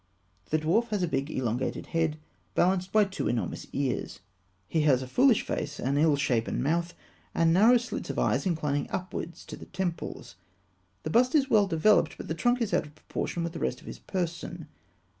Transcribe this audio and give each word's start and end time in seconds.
The 0.49 0.57
dwarf 0.57 0.87
has 0.87 1.03
a 1.03 1.07
big, 1.07 1.29
elongated 1.29 1.85
head, 1.93 2.17
balanced 2.55 2.91
by 2.91 3.05
two 3.05 3.27
enormous 3.27 3.67
ears 3.71 4.19
(fig. 4.67 4.81
195). 4.81 4.81
He 4.81 4.81
has 4.81 5.01
a 5.03 5.07
foolish 5.07 5.41
face, 5.43 5.79
an 5.79 5.95
ill 5.95 6.15
shapen 6.15 6.63
mouth, 6.63 6.95
and 7.35 7.53
narrow 7.53 7.77
slits 7.77 8.09
of 8.09 8.17
eyes, 8.17 8.47
inclining 8.47 8.89
upwards 8.89 9.45
to 9.45 9.55
the 9.55 9.65
temples. 9.65 10.37
The 11.03 11.11
bust 11.11 11.35
is 11.35 11.51
well 11.51 11.67
developed, 11.67 12.17
but 12.17 12.27
the 12.27 12.33
trunk 12.33 12.63
is 12.63 12.73
out 12.73 12.87
of 12.87 12.95
proportion 12.95 13.43
with 13.43 13.53
the 13.53 13.59
rest 13.59 13.79
of 13.79 13.85
his 13.85 13.99
person. 13.99 14.67